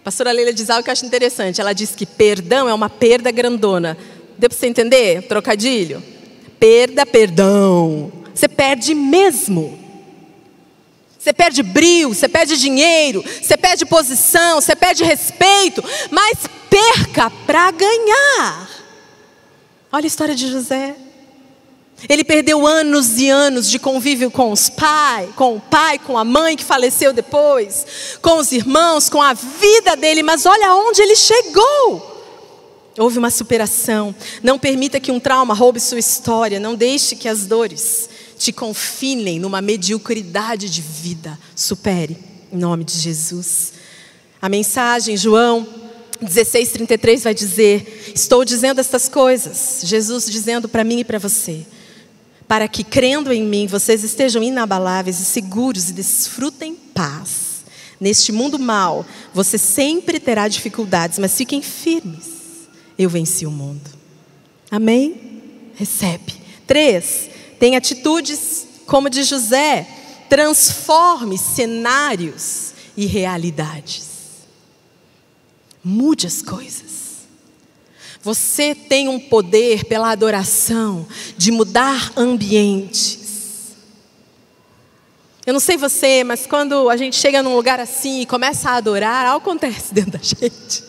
[0.02, 1.62] A pastora Leila diz algo que eu acho interessante.
[1.62, 3.98] Ela diz que perdão é uma perda grandona.
[4.38, 5.22] Deu para você entender?
[5.24, 6.04] Trocadilho?
[6.60, 8.12] Perda, perdão.
[8.36, 9.80] Você perde mesmo.
[11.18, 17.72] Você perde brilho, você perde dinheiro, você perde posição, você perde respeito, mas perca para
[17.72, 18.70] ganhar.
[19.92, 20.96] Olha a história de José.
[22.08, 26.24] Ele perdeu anos e anos de convívio com os pais, com o pai, com a
[26.24, 31.16] mãe que faleceu depois, com os irmãos, com a vida dele, mas olha onde ele
[31.16, 32.18] chegou.
[33.00, 34.14] Houve uma superação.
[34.44, 39.40] Não permita que um trauma roube sua história, não deixe que as dores te confinem
[39.40, 41.38] numa mediocridade de vida.
[41.56, 42.18] Supere,
[42.54, 43.74] em nome de Jesus.
[44.40, 45.68] A mensagem, João
[46.22, 51.66] 16:33 vai dizer: Estou dizendo estas coisas, Jesus dizendo para mim e para você,
[52.48, 57.48] para que crendo em mim vocês estejam inabaláveis e seguros e desfrutem paz.
[58.00, 62.28] Neste mundo mal, você sempre terá dificuldades, mas fiquem firmes.
[62.98, 63.90] Eu venci o mundo.
[64.70, 65.42] Amém?
[65.76, 66.34] Recebe.
[66.66, 67.30] Três,
[67.60, 69.88] tem atitudes como de José,
[70.30, 74.06] transforme cenários e realidades.
[75.84, 76.97] Mude as coisas.
[78.28, 83.70] Você tem um poder pela adoração de mudar ambientes.
[85.46, 88.76] Eu não sei você, mas quando a gente chega num lugar assim e começa a
[88.76, 90.84] adorar, algo acontece dentro da gente.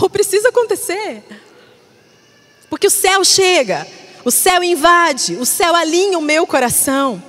[0.00, 1.22] Ou precisa acontecer.
[2.70, 3.86] Porque o céu chega,
[4.24, 7.22] o céu invade, o céu alinha o meu coração.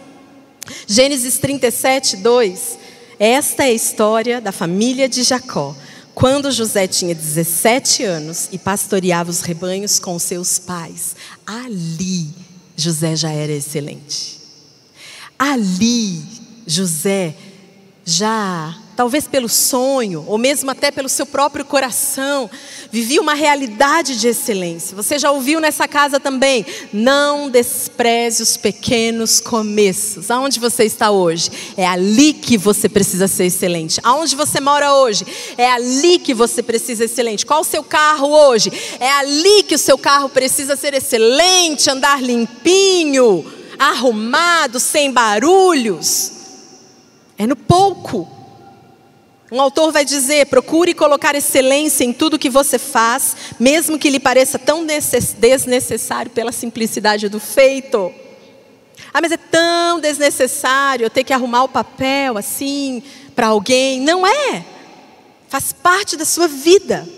[0.88, 2.78] Gênesis 37, 2.
[3.20, 5.76] Esta é a história da família de Jacó,
[6.14, 11.16] quando José tinha 17 anos e pastoreava os rebanhos com seus pais.
[11.46, 12.30] Ali,
[12.76, 14.40] José já era excelente.
[15.38, 16.22] Ali,
[16.68, 17.36] José
[18.04, 22.48] já talvez pelo sonho, ou mesmo até pelo seu próprio coração,
[22.92, 24.96] vivia uma realidade de excelência.
[24.96, 26.64] Você já ouviu nessa casa também?
[26.94, 30.30] Não despreze os pequenos começos.
[30.30, 31.50] Aonde você está hoje?
[31.76, 34.00] É ali que você precisa ser excelente.
[34.04, 35.26] Aonde você mora hoje?
[35.58, 37.46] É ali que você precisa ser excelente.
[37.46, 38.72] Qual o seu carro hoje?
[39.00, 43.44] É ali que o seu carro precisa ser excelente, andar limpinho,
[43.80, 46.41] arrumado, sem barulhos.
[47.42, 48.30] É no pouco.
[49.52, 54.20] Um autor vai dizer: procure colocar excelência em tudo que você faz, mesmo que lhe
[54.20, 58.14] pareça tão desnecessário pela simplicidade do feito.
[59.12, 63.02] Ah, mas é tão desnecessário eu ter que arrumar o papel assim
[63.36, 64.00] para alguém.
[64.00, 64.64] Não é.
[65.50, 67.10] Faz parte da sua vida.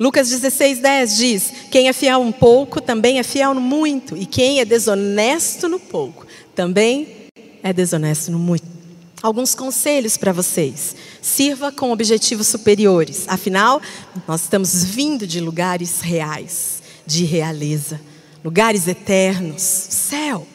[0.00, 4.16] Lucas 16, 10 diz: Quem é fiel um pouco, também é fiel no muito.
[4.16, 7.28] E quem é desonesto no pouco, também
[7.62, 8.77] é desonesto no muito.
[9.20, 10.94] Alguns conselhos para vocês.
[11.20, 13.24] Sirva com objetivos superiores.
[13.26, 13.82] Afinal,
[14.26, 18.00] nós estamos vindo de lugares reais, de realeza,
[18.44, 20.46] lugares eternos, céu.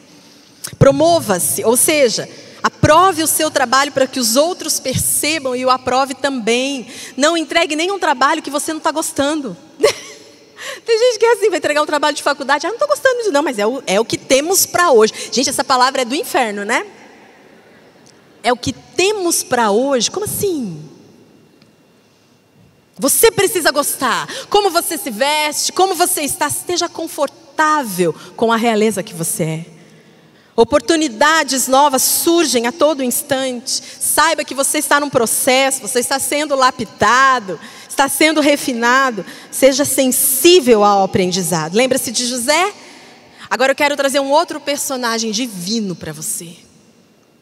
[0.78, 2.26] Promova-se, ou seja,
[2.62, 6.86] aprove o seu trabalho para que os outros percebam e o aprove também.
[7.18, 9.54] Não entregue nenhum trabalho que você não está gostando.
[10.86, 13.18] Tem gente que é assim, vai entregar um trabalho de faculdade, ah, não estou gostando
[13.18, 15.12] disso, não, mas é o, é o que temos para hoje.
[15.30, 16.86] Gente, essa palavra é do inferno, né?
[18.44, 20.10] É o que temos para hoje.
[20.10, 20.84] Como assim?
[22.96, 24.28] Você precisa gostar.
[24.50, 29.66] Como você se veste, como você está, esteja confortável com a realeza que você é.
[30.54, 33.82] Oportunidades novas surgem a todo instante.
[33.98, 39.24] Saiba que você está num processo, você está sendo lapidado, está sendo refinado.
[39.50, 41.74] Seja sensível ao aprendizado.
[41.74, 42.72] Lembra-se de José?
[43.48, 46.56] Agora eu quero trazer um outro personagem divino para você.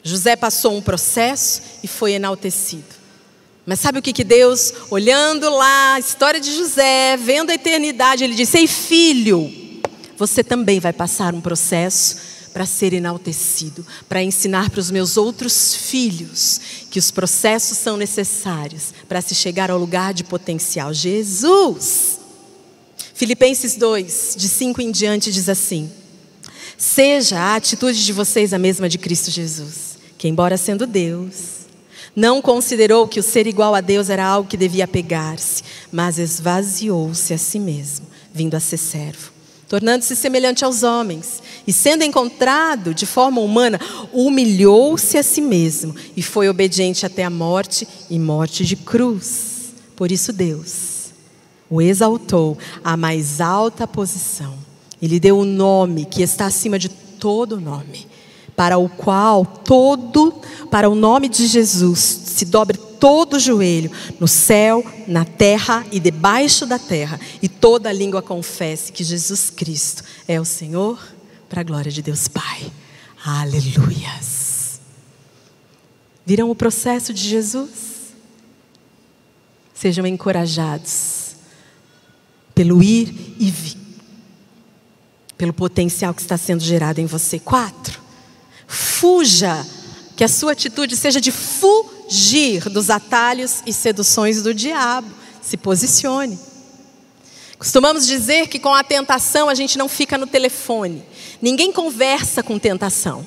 [0.03, 3.03] José passou um processo e foi enaltecido.
[3.65, 8.25] Mas sabe o que, que Deus, olhando lá a história de José, vendo a eternidade,
[8.25, 9.81] ele disse: Ei, filho,
[10.19, 12.17] você também vai passar um processo
[12.53, 16.61] para ser enaltecido, para ensinar para os meus outros filhos
[16.91, 20.93] que os processos são necessários para se chegar ao lugar de potencial.
[20.93, 22.19] Jesus!
[23.15, 25.89] Filipenses 2, de 5 em diante, diz assim:
[26.77, 29.92] Seja a atitude de vocês a mesma de Cristo Jesus
[30.23, 31.67] que, embora sendo Deus,
[32.15, 37.35] não considerou que o ser igual a Deus era algo que devia pegar-se, mas esvaziou-se
[37.35, 39.33] a si mesmo, vindo a ser servo,
[39.67, 43.81] tornando-se semelhante aos homens, e sendo encontrado de forma humana,
[44.13, 49.73] humilhou-se a si mesmo e foi obediente até a morte e morte de cruz.
[49.97, 51.11] Por isso, Deus
[51.69, 54.55] o exaltou à mais alta posição
[55.01, 58.12] e lhe deu o um nome que está acima de todo nome
[58.57, 60.35] para o qual todo,
[60.71, 65.99] para o nome de Jesus, se dobre todo o joelho, no céu, na terra e
[65.99, 70.99] debaixo da terra, e toda língua confesse que Jesus Cristo é o Senhor,
[71.49, 72.71] para a glória de Deus Pai.
[73.25, 74.81] Aleluias.
[76.25, 77.69] Viram o processo de Jesus?
[79.75, 81.35] Sejam encorajados
[82.55, 83.77] pelo ir e vir,
[85.37, 87.39] pelo potencial que está sendo gerado em você.
[87.39, 88.02] Quatro.
[88.73, 89.67] Fuja,
[90.17, 95.11] que a sua atitude seja de fugir dos atalhos e seduções do diabo.
[95.43, 96.39] Se posicione.
[97.59, 101.05] Costumamos dizer que com a tentação a gente não fica no telefone.
[101.41, 103.27] Ninguém conversa com tentação.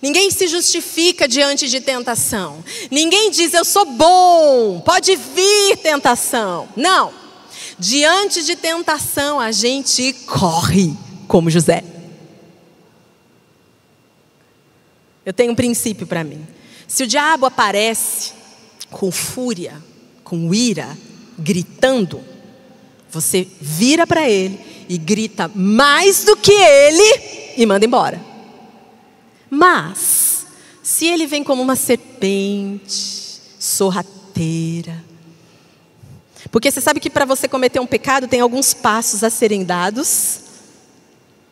[0.00, 2.64] Ninguém se justifica diante de tentação.
[2.90, 6.66] Ninguém diz eu sou bom, pode vir tentação.
[6.74, 7.12] Não.
[7.78, 10.94] Diante de tentação a gente corre,
[11.28, 11.99] como José.
[15.30, 16.44] Eu tenho um princípio para mim.
[16.88, 18.32] Se o diabo aparece
[18.90, 19.80] com fúria,
[20.24, 20.98] com ira,
[21.38, 22.20] gritando,
[23.08, 28.20] você vira para ele e grita mais do que ele e manda embora.
[29.48, 30.46] Mas,
[30.82, 35.00] se ele vem como uma serpente, sorrateira,
[36.50, 40.40] porque você sabe que para você cometer um pecado tem alguns passos a serem dados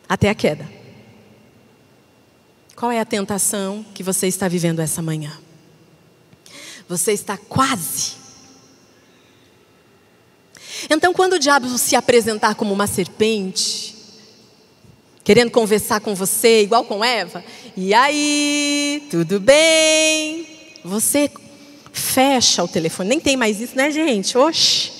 [0.09, 0.78] até a queda.
[2.79, 5.37] Qual é a tentação que você está vivendo essa manhã?
[6.87, 8.13] Você está quase.
[10.89, 13.93] Então, quando o diabo se apresentar como uma serpente,
[15.25, 17.43] querendo conversar com você, igual com Eva,
[17.75, 20.47] e aí, tudo bem?
[20.85, 21.29] Você
[21.91, 24.37] fecha o telefone, nem tem mais isso, né, gente?
[24.37, 24.93] Oxe,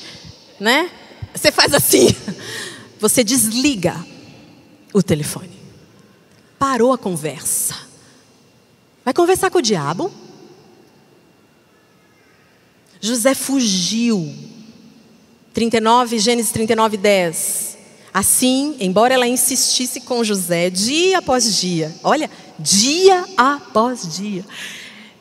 [0.60, 0.92] né?
[1.34, 2.14] Você faz assim,
[3.00, 4.06] você desliga
[4.94, 5.59] o telefone.
[6.60, 7.76] Parou a conversa.
[9.04, 10.12] Vai conversar com o diabo?
[13.00, 14.36] José fugiu.
[15.54, 17.78] 39, Gênesis 39, 10.
[18.14, 24.44] Assim, embora ela insistisse com José dia após dia, olha, dia após dia.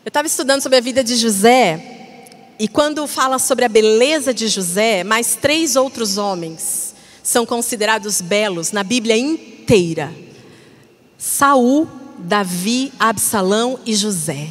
[0.05, 2.17] Eu estava estudando sobre a vida de José,
[2.59, 8.73] e quando fala sobre a beleza de José, mais três outros homens são considerados belos
[8.73, 10.13] na Bíblia inteira:
[11.19, 14.49] Saul, Davi, Absalão e José.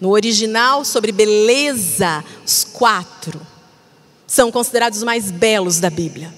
[0.00, 3.40] No original, sobre beleza, os quatro
[4.26, 6.34] são considerados os mais belos da Bíblia.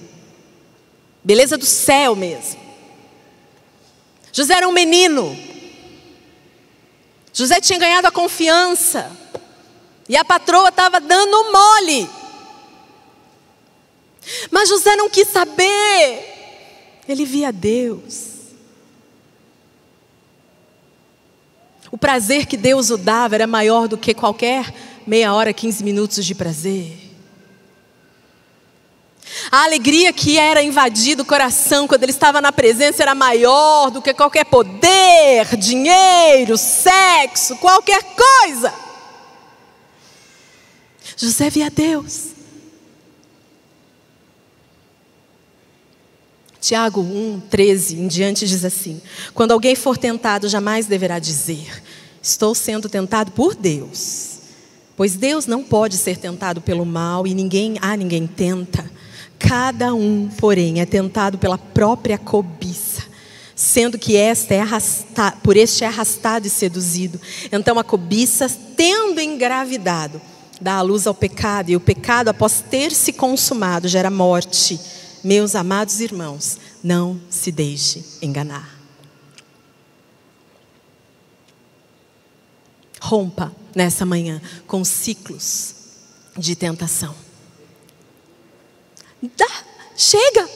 [1.23, 2.59] Beleza do céu mesmo.
[4.31, 5.35] José era um menino.
[7.33, 9.11] José tinha ganhado a confiança.
[10.07, 12.09] E a patroa estava dando mole.
[14.51, 17.01] Mas José não quis saber.
[17.07, 18.34] Ele via Deus.
[21.95, 24.69] O prazer que Deus o dava era maior do que qualquer
[25.07, 26.91] meia hora, 15 minutos de prazer.
[29.49, 34.01] A alegria que era invadido o coração quando ele estava na presença era maior do
[34.01, 38.73] que qualquer poder, dinheiro, sexo, qualquer coisa.
[41.15, 42.35] José via Deus.
[46.65, 48.99] Tiago 1, 13 em diante diz assim:
[49.35, 51.83] Quando alguém for tentado, jamais deverá dizer,
[52.25, 54.39] Estou sendo tentado por Deus.
[54.97, 58.89] Pois Deus não pode ser tentado pelo mal e ninguém, ah, ninguém tenta.
[59.37, 63.03] Cada um, porém, é tentado pela própria cobiça,
[63.55, 67.21] sendo que esta é arrastado, por este é arrastado e seduzido.
[67.51, 70.19] Então a cobiça, tendo engravidado,
[70.59, 74.79] dá a luz ao pecado, e o pecado, após ter se consumado, gera morte.
[75.23, 78.84] Meus amados irmãos, não se deixe enganar.
[83.05, 85.75] Rompa nessa manhã com ciclos
[86.35, 87.13] de tentação.
[89.21, 89.47] Dá,
[89.95, 90.49] chega.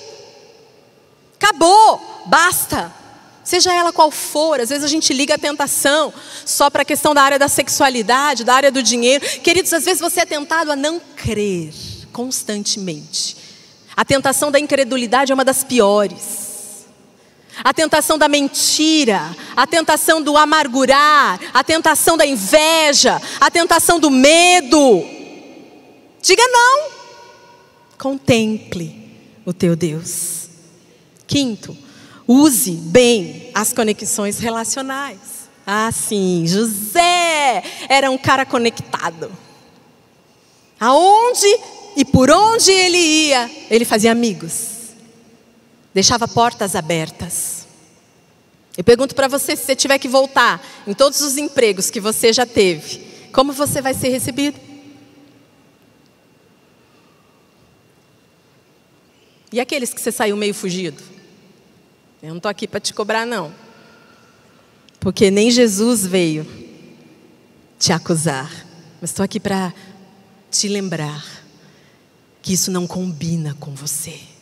[1.35, 2.91] Acabou, basta.
[3.43, 6.11] Seja ela qual for, às vezes a gente liga a tentação
[6.43, 9.23] só para a questão da área da sexualidade, da área do dinheiro.
[9.41, 11.71] Queridos, às vezes você é tentado a não crer
[12.11, 13.37] constantemente.
[13.95, 16.48] A tentação da incredulidade é uma das piores.
[17.63, 24.09] A tentação da mentira, a tentação do amargurar, a tentação da inveja, a tentação do
[24.09, 25.03] medo.
[26.21, 26.89] Diga não.
[27.97, 29.09] Contemple
[29.45, 30.47] o teu Deus.
[31.27, 31.77] Quinto,
[32.27, 35.19] use bem as conexões relacionais.
[35.65, 39.31] Ah, sim, José era um cara conectado.
[40.79, 41.47] Aonde
[41.95, 44.78] e por onde ele ia, ele fazia amigos.
[45.99, 47.67] Deixava portas abertas.
[48.77, 52.31] Eu pergunto para você, se você tiver que voltar em todos os empregos que você
[52.31, 54.57] já teve, como você vai ser recebido?
[59.51, 61.03] E aqueles que você saiu meio fugido?
[62.23, 63.53] Eu não estou aqui para te cobrar, não.
[65.01, 66.47] Porque nem Jesus veio
[67.77, 68.49] te acusar.
[69.01, 69.73] Mas estou aqui para
[70.49, 71.25] te lembrar
[72.41, 74.38] que isso não combina com você.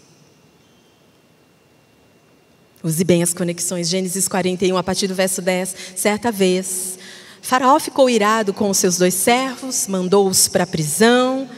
[2.87, 3.89] Use bem as conexões.
[3.89, 5.75] Gênesis 41, a partir do verso 10.
[5.93, 6.97] Certa vez,
[7.41, 11.49] Faraó ficou irado com os seus dois servos, mandou-os para a prisão.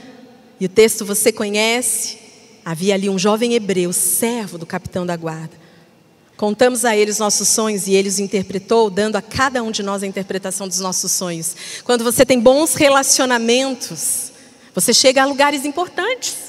[0.59, 2.17] E o texto você conhece.
[2.65, 5.55] Havia ali um jovem hebreu, servo do capitão da guarda.
[6.35, 9.83] Contamos a ele os nossos sonhos e ele os interpretou, dando a cada um de
[9.83, 11.55] nós a interpretação dos nossos sonhos.
[11.83, 14.31] Quando você tem bons relacionamentos,
[14.73, 16.48] você chega a lugares importantes.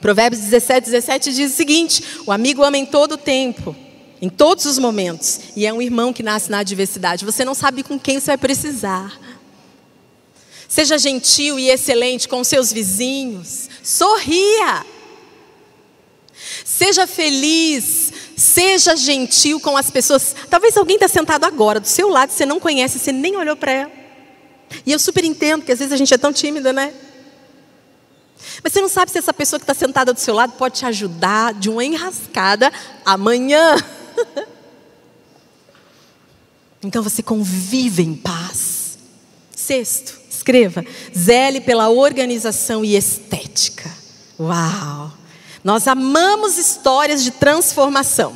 [0.00, 3.76] Provérbios 17, 17 diz o seguinte: O amigo ama em todo o tempo,
[4.20, 7.24] em todos os momentos, e é um irmão que nasce na adversidade.
[7.24, 9.18] Você não sabe com quem você vai precisar.
[10.68, 13.68] Seja gentil e excelente com seus vizinhos.
[13.82, 14.86] Sorria.
[16.64, 18.12] Seja feliz.
[18.36, 20.34] Seja gentil com as pessoas.
[20.48, 23.72] Talvez alguém está sentado agora do seu lado, você não conhece, você nem olhou para
[23.72, 23.92] ela.
[24.86, 26.94] E eu super entendo que às vezes a gente é tão tímida, né?
[28.62, 30.86] Mas você não sabe se essa pessoa que está sentada do seu lado pode te
[30.86, 32.72] ajudar de uma enrascada
[33.04, 33.76] amanhã.
[36.82, 38.96] Então você convive em paz.
[39.54, 40.82] Sexto, Escreva,
[41.16, 43.90] zele pela organização e estética.
[44.38, 45.12] Uau!
[45.62, 48.32] Nós amamos histórias de transformação.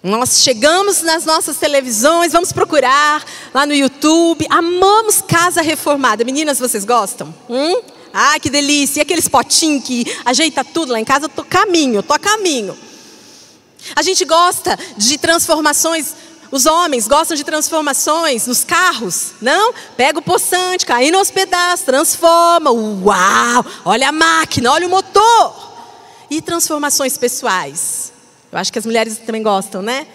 [0.00, 4.46] Nós chegamos nas nossas televisões, vamos procurar lá no YouTube.
[4.48, 6.24] Amamos casa reformada.
[6.24, 7.34] Meninas, vocês gostam?
[7.50, 7.82] Hum?
[8.12, 9.00] Ah, que delícia!
[9.00, 11.28] E aqueles potinhos que ajeita tudo lá em casa?
[11.28, 12.76] Tô caminho, tô caminho.
[13.94, 16.14] A gente gosta de transformações
[16.50, 19.74] Os homens gostam de transformações nos carros, não?
[19.96, 22.70] Pega o poçante, cai nos pedaços, transforma.
[22.70, 23.64] Uau!
[23.84, 25.68] Olha a máquina, olha o motor.
[26.30, 28.12] E transformações pessoais.
[28.50, 30.06] Eu acho que as mulheres também gostam, né?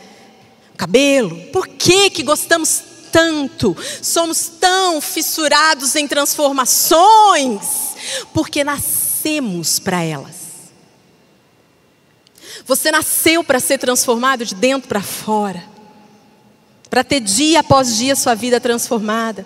[0.76, 1.36] Cabelo.
[1.52, 2.82] Por que que gostamos
[3.14, 3.78] tanto?
[4.01, 7.61] Somos tão fissurados em transformações
[8.34, 10.43] porque nascemos para elas.
[12.66, 15.72] Você nasceu para ser transformado de dentro para fora
[16.93, 19.43] para ter dia após dia sua vida transformada.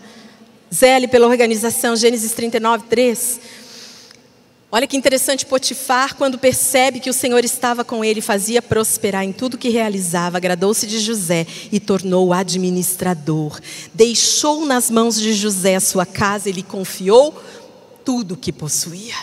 [0.74, 3.39] Zele pela organização, Gênesis 39, 3.
[4.70, 9.32] Olha que interessante, Potifar, quando percebe que o Senhor estava com ele, fazia prosperar em
[9.32, 13.61] tudo que realizava, agradou-se de José e tornou-o administrador.
[13.93, 17.34] Deixou nas mãos de José a sua casa e lhe confiou
[18.03, 19.15] tudo o que possuía.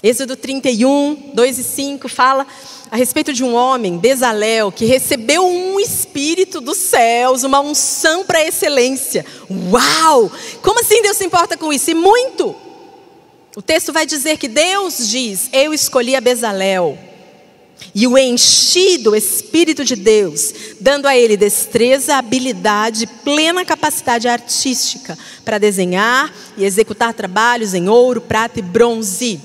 [0.00, 2.46] Êxodo 31, 2 e 5 fala
[2.88, 8.46] a respeito de um homem, Bezalel, que recebeu um espírito dos céus, uma unção para
[8.46, 9.26] excelência.
[9.50, 10.30] Uau!
[10.62, 11.90] Como assim Deus se importa com isso?
[11.90, 12.69] E muito!
[13.56, 16.98] O texto vai dizer que Deus diz: Eu escolhi a Bezalel
[17.94, 25.18] e o enchi do Espírito de Deus, dando a ele destreza, habilidade, plena capacidade artística
[25.44, 29.40] para desenhar e executar trabalhos em ouro, prata e bronze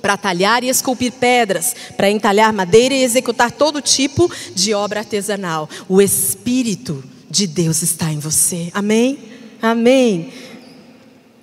[0.00, 5.68] para talhar e esculpir pedras, para entalhar madeira e executar todo tipo de obra artesanal.
[5.88, 8.70] O Espírito de Deus está em você.
[8.72, 9.18] Amém?
[9.60, 10.32] Amém.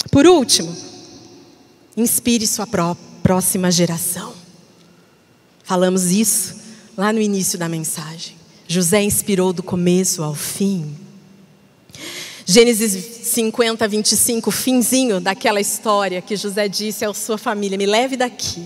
[0.10, 0.76] Por último,
[1.98, 2.68] inspire sua
[3.24, 4.32] próxima geração.
[5.64, 6.56] Falamos isso
[6.96, 8.36] lá no início da mensagem.
[8.68, 10.96] José inspirou do começo ao fim.
[12.46, 18.66] Gênesis 50, 25, finzinho daquela história que José disse à sua família: Me leve daqui.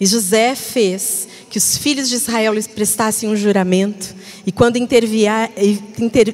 [0.00, 4.14] E José fez que os filhos de Israel lhes prestassem um juramento,
[4.46, 4.78] e quando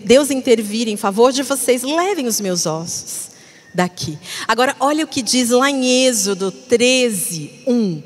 [0.04, 3.33] Deus intervir em favor de vocês, levem os meus ossos
[3.74, 4.18] daqui.
[4.46, 8.02] Agora, olha o que diz lá em Êxodo 13, 1,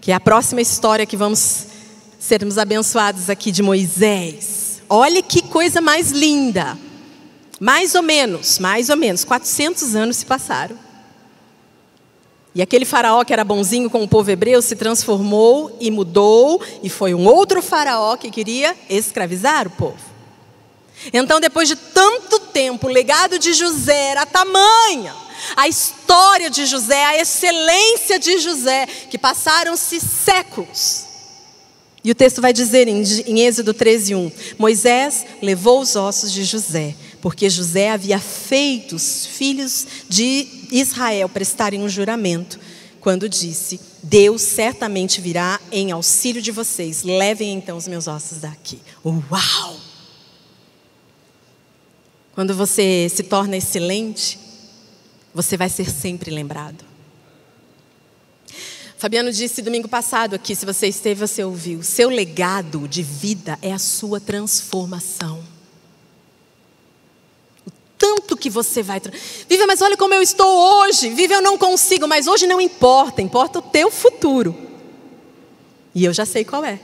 [0.00, 1.66] que é a próxima história que vamos
[2.18, 4.82] sermos abençoados aqui de Moisés.
[4.88, 6.78] Olha que coisa mais linda.
[7.60, 10.78] Mais ou menos, mais ou menos, 400 anos se passaram.
[12.54, 16.88] E aquele faraó que era bonzinho com o povo hebreu se transformou e mudou, e
[16.88, 20.13] foi um outro faraó que queria escravizar o povo.
[21.12, 25.14] Então, depois de tanto tempo, o legado de José era tamanha,
[25.56, 31.04] a história de José, a excelência de José, que passaram-se séculos.
[32.02, 36.94] E o texto vai dizer em, em Êxodo 13:1, Moisés levou os ossos de José
[37.24, 42.60] porque José havia feito os filhos de Israel prestarem um juramento,
[43.00, 48.78] quando disse: Deus certamente virá em auxílio de vocês, levem então os meus ossos daqui.
[49.02, 49.93] Uau!
[52.34, 54.38] Quando você se torna excelente,
[55.32, 56.84] você vai ser sempre lembrado.
[58.98, 61.82] Fabiano disse domingo passado aqui, se você esteve, você ouviu.
[61.82, 65.54] Seu legado de vida é a sua transformação
[68.04, 69.00] tanto que você vai.
[69.48, 71.08] Vive, mas olha como eu estou hoje.
[71.08, 74.54] Vive, eu não consigo, mas hoje não importa, importa o teu futuro.
[75.94, 76.78] E eu já sei qual é.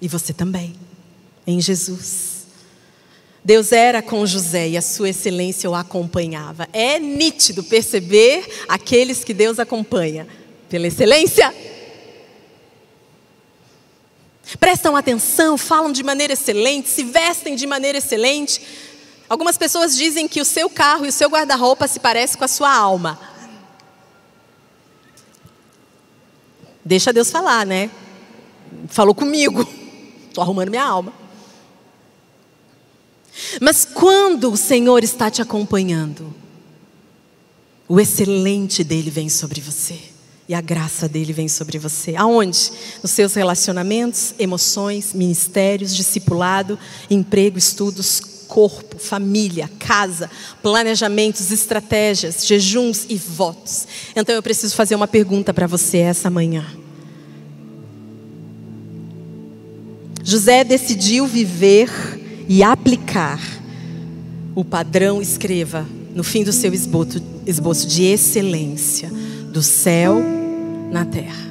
[0.00, 0.74] E você também,
[1.46, 2.37] em Jesus.
[3.48, 6.68] Deus era com José e a sua excelência o acompanhava.
[6.70, 10.28] É nítido perceber aqueles que Deus acompanha
[10.68, 11.54] pela excelência.
[14.60, 18.60] Prestam atenção, falam de maneira excelente, se vestem de maneira excelente.
[19.30, 22.48] Algumas pessoas dizem que o seu carro e o seu guarda-roupa se parecem com a
[22.48, 23.18] sua alma.
[26.84, 27.90] Deixa Deus falar, né?
[28.88, 29.66] Falou comigo.
[30.28, 31.27] Estou arrumando minha alma.
[33.60, 36.34] Mas quando o Senhor está te acompanhando,
[37.88, 39.98] o excelente dele vem sobre você.
[40.48, 42.16] E a graça dele vem sobre você.
[42.16, 42.72] Aonde?
[43.02, 46.78] Nos seus relacionamentos, emoções, ministérios, discipulado,
[47.10, 50.30] emprego, estudos, corpo, família, casa,
[50.62, 53.86] planejamentos, estratégias, jejuns e votos.
[54.16, 56.66] Então eu preciso fazer uma pergunta para você essa manhã.
[60.24, 61.90] José decidiu viver
[62.48, 63.40] e aplicar
[64.54, 69.10] o padrão, escreva, no fim do seu esboço, esboço de excelência
[69.52, 70.20] do céu
[70.90, 71.46] na terra.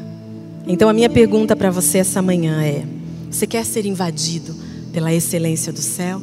[0.67, 2.83] Então a minha pergunta para você essa manhã é:
[3.29, 4.53] você quer ser invadido
[4.91, 6.21] pela excelência do céu?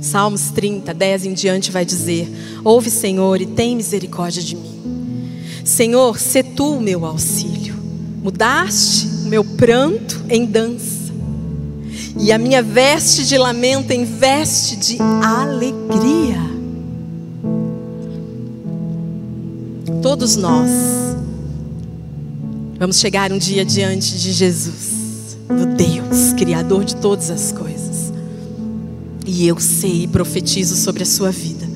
[0.00, 2.28] Salmos 30, 10 em diante vai dizer:
[2.62, 4.74] Ouve, Senhor, e tem misericórdia de mim.
[5.64, 7.74] Senhor, se tu o meu auxílio.
[8.22, 11.03] Mudaste o meu pranto em dança
[12.18, 16.38] e a minha veste de lamento em veste de alegria.
[20.00, 20.70] Todos nós
[22.78, 28.12] vamos chegar um dia diante de Jesus, do Deus, Criador de todas as coisas.
[29.26, 31.66] E eu sei e profetizo sobre a sua vida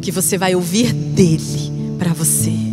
[0.00, 2.71] que você vai ouvir dele para você.